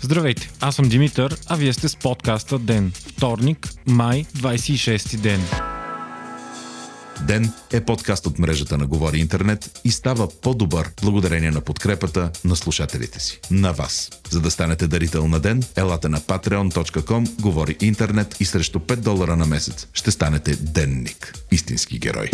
[0.00, 2.92] Здравейте, аз съм Димитър, а вие сте с подкаста ДЕН.
[2.94, 5.40] Вторник, май, 26 ден.
[7.26, 12.56] Ден е подкаст от мрежата на Говори Интернет и става по-добър благодарение на подкрепата на
[12.56, 13.40] слушателите си.
[13.50, 14.10] На вас.
[14.30, 19.36] За да станете дарител на Ден, елате на patreon.com, Говори Интернет и срещу 5 долара
[19.36, 21.34] на месец ще станете денник.
[21.50, 22.30] Истински герой.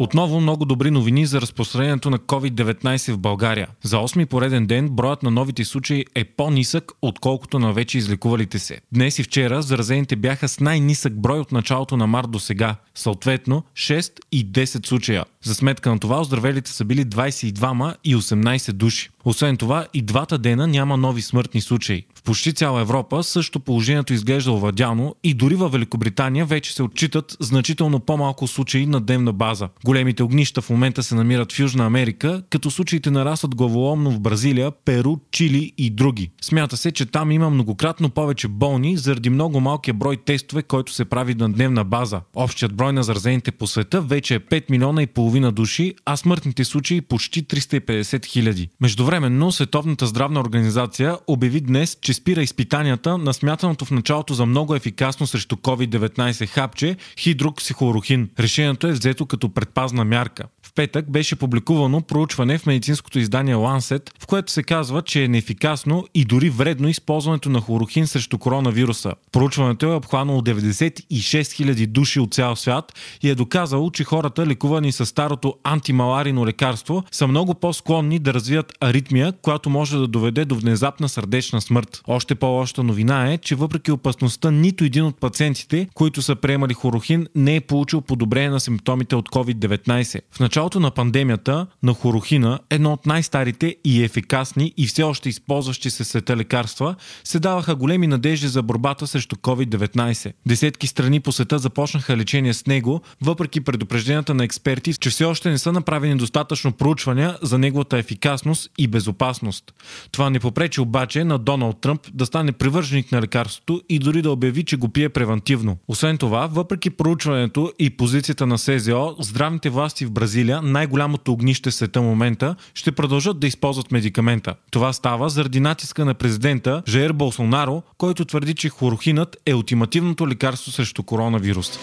[0.00, 3.68] Отново много добри новини за разпространението на COVID-19 в България.
[3.82, 8.80] За 8 пореден ден броят на новите случаи е по-нисък, отколкото на вече излекувалите се.
[8.92, 13.62] Днес и вчера заразените бяха с най-нисък брой от началото на март до сега, съответно
[13.74, 15.24] 6 и 10 случая.
[15.44, 19.10] За сметка на това оздравелите са били 22 и 18 души.
[19.24, 22.04] Освен това, и двата дена няма нови смъртни случаи.
[22.14, 27.36] В почти цяла Европа също положението изглежда овладяно и дори във Великобритания вече се отчитат
[27.40, 29.68] значително по-малко случаи на дневна база.
[29.84, 34.70] Големите огнища в момента се намират в Южна Америка, като случаите нарастват главоломно в Бразилия,
[34.70, 36.30] Перу, Чили и други.
[36.42, 41.04] Смята се, че там има многократно повече болни заради много малкия брой тестове, който се
[41.04, 42.20] прави на дневна база.
[42.34, 46.64] Общият брой на заразените по света вече е 5 милиона и половина души, а смъртните
[46.64, 48.68] случаи почти 350 хиляди.
[49.10, 54.74] Междувременно Световната здравна организация обяви днес, че спира изпитанията на смятаното в началото за много
[54.74, 58.30] ефикасно срещу COVID-19 хапче хидроксихлорохин.
[58.38, 60.44] Решението е взето като предпазна мярка.
[60.70, 65.28] В петък беше публикувано проучване в медицинското издание Lancet, в което се казва, че е
[65.28, 69.12] неефикасно и дори вредно използването на хлорохин срещу коронавируса.
[69.32, 74.92] Проучването е обхванало 96 000 души от цял свят и е доказало, че хората, лекувани
[74.92, 80.54] с старото антималарино лекарство, са много по-склонни да развият аритмия, която може да доведе до
[80.54, 82.02] внезапна сърдечна смърт.
[82.06, 87.26] Още по-лошата новина е, че въпреки опасността, нито един от пациентите, които са приемали хлорохин,
[87.34, 90.20] не е получил подобрение на симптомите от COVID-19.
[90.30, 95.90] В началото на пандемията на хорохина, едно от най-старите и ефикасни и все още използващи
[95.90, 96.94] се света лекарства,
[97.24, 100.32] се даваха големи надежди за борбата срещу COVID-19.
[100.46, 105.50] Десетки страни по света започнаха лечение с него, въпреки предупрежденията на експерти, че все още
[105.50, 109.74] не са направени достатъчно проучвания за неговата ефикасност и безопасност.
[110.12, 114.30] Това не попречи обаче на Доналд Тръмп да стане привърженик на лекарството и дори да
[114.30, 115.76] обяви, че го пие превентивно.
[115.88, 121.70] Освен това, въпреки проучването и позицията на СЗО, здравните власти в Бразилия Бразилия, най-голямото огнище
[121.70, 124.54] в света момента, ще продължат да използват медикамента.
[124.70, 130.72] Това става заради натиска на президента Жаер Болсонаро, който твърди, че хлорохинът е ултимативното лекарство
[130.72, 131.78] срещу коронавирус.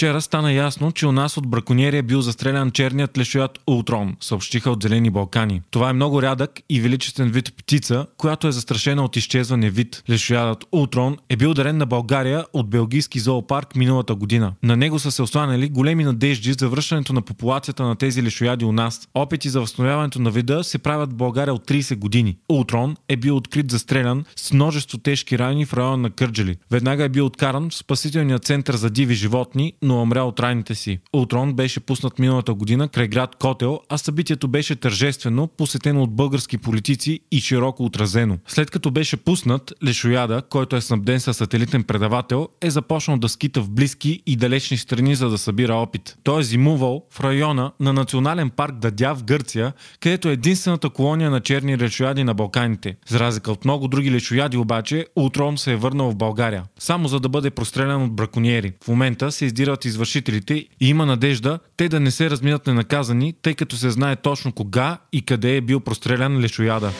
[0.00, 4.70] Вчера стана ясно, че у нас от браконьери е бил застрелян черният лешоят Ултрон, съобщиха
[4.70, 5.62] от Зелени Балкани.
[5.70, 10.02] Това е много рядък и величествен вид птица, която е застрашена от изчезване вид.
[10.10, 14.52] Лешоядът Ултрон е бил дарен на България от белгийски зоопарк миналата година.
[14.62, 18.72] На него са се останали големи надежди за връщането на популацията на тези лешояди у
[18.72, 19.08] нас.
[19.14, 22.36] Опити за възстановяването на вида се правят в България от 30 години.
[22.48, 26.56] Ултрон е бил открит застрелян с множество тежки рани в района на Кърджали.
[26.70, 30.98] Веднага е бил откаран в спасителния център за диви животни, но умря от раните си.
[31.12, 36.58] Ултрон беше пуснат миналата година край град Котел, а събитието беше тържествено, посетено от български
[36.58, 38.38] политици и широко отразено.
[38.46, 43.60] След като беше пуснат, Лешояда, който е снабден със сателитен предавател, е започнал да скита
[43.60, 46.16] в близки и далечни страни, за да събира опит.
[46.22, 51.30] Той е зимувал в района на национален парк Дадя в Гърция, където е единствената колония
[51.30, 52.96] на черни лешояди на Балканите.
[53.08, 57.20] За разлика от много други лешояди обаче, Ултрон се е върнал в България, само за
[57.20, 58.72] да бъде прострелян от браконьери.
[58.84, 63.34] В момента се издират от извършителите и има надежда те да не се разминат ненаказани,
[63.42, 66.92] тъй като се знае точно кога и къде е бил прострелян лешояда.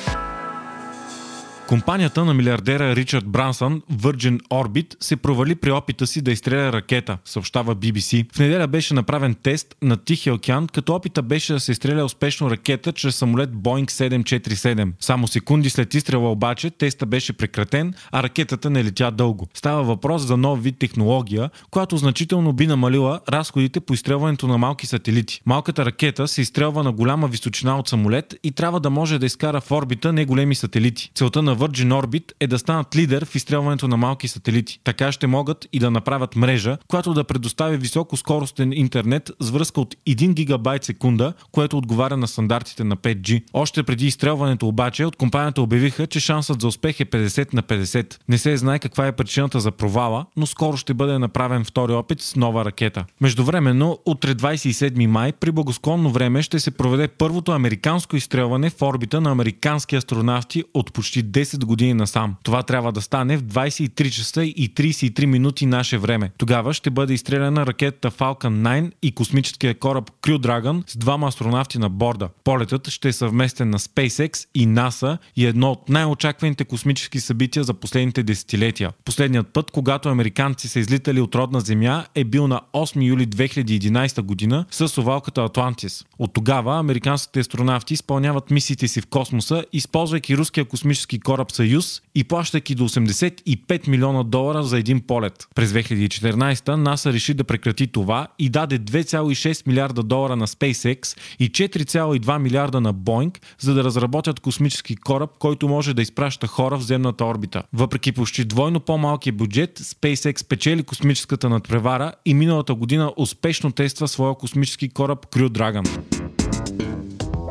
[1.70, 7.18] Компанията на милиардера Ричард Брансън, Virgin Orbit, се провали при опита си да изстреля ракета,
[7.24, 8.34] съобщава BBC.
[8.34, 12.50] В неделя беше направен тест на Тихия океан, като опита беше да се изстреля успешно
[12.50, 14.92] ракета чрез самолет Boeing 747.
[15.00, 19.48] Само секунди след изстрела обаче теста беше прекратен, а ракетата не летя дълго.
[19.54, 24.86] Става въпрос за нов вид технология, която значително би намалила разходите по изстрелването на малки
[24.86, 25.40] сателити.
[25.46, 29.60] Малката ракета се изстрелва на голяма височина от самолет и трябва да може да изкара
[29.60, 31.10] в орбита не големи сателити.
[31.14, 34.80] Целта на Virgin Orbit е да станат лидер в изстрелването на малки сателити.
[34.84, 39.94] Така ще могат и да направят мрежа, която да предостави високоскоростен интернет с връзка от
[40.08, 43.42] 1 гигабайт секунда, което отговаря на стандартите на 5G.
[43.52, 48.16] Още преди изстрелването обаче от компанията обявиха, че шансът за успех е 50 на 50.
[48.28, 52.20] Не се знае каква е причината за провала, но скоро ще бъде направен втори опит
[52.20, 53.04] с нова ракета.
[53.20, 59.20] Междувременно, утре 27 май при благосклонно време ще се проведе първото американско изстрелване в орбита
[59.20, 62.34] на американски астронавти от почти 10 10 години насам.
[62.42, 66.30] Това трябва да стане в 23 часа и 33 минути наше време.
[66.38, 71.78] Тогава ще бъде изстреляна ракетата Falcon 9 и космическия кораб Crew Dragon с двама астронавти
[71.78, 72.28] на борда.
[72.44, 77.74] Полетът ще е съвместен на SpaceX и NASA и едно от най-очакваните космически събития за
[77.74, 78.92] последните десетилетия.
[79.04, 84.22] Последният път, когато американци са излитали от родна земя, е бил на 8 юли 2011
[84.22, 86.04] година с овалката Атлантис.
[86.18, 92.24] От тогава американските астронавти изпълняват мисиите си в космоса, използвайки руския космически кораб Съюз и
[92.24, 95.46] плащайки до 85 милиона долара за един полет.
[95.54, 101.50] През 2014 НАСА реши да прекрати това и даде 2,6 милиарда долара на SpaceX и
[101.50, 106.82] 4,2 милиарда на Boeing, за да разработят космически кораб, който може да изпраща хора в
[106.82, 107.62] земната орбита.
[107.72, 114.34] Въпреки почти двойно по-малкия бюджет, SpaceX печели космическата надпревара и миналата година успешно тества своя
[114.34, 116.00] космически кораб Crew Dragon.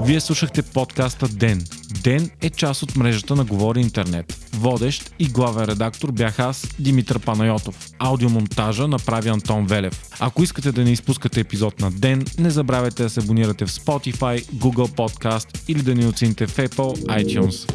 [0.01, 1.78] Вие слушахте подкаста Ден.
[2.03, 4.49] Ден е част от мрежата на Говори Интернет.
[4.53, 7.89] Водещ и главен редактор бях аз, Димитър Панайотов.
[7.99, 10.01] Аудиомонтажа направи Антон Велев.
[10.19, 14.43] Ако искате да не изпускате епизод на Ден, не забравяйте да се абонирате в Spotify,
[14.43, 17.71] Google Podcast или да ни оцените в Apple iTunes.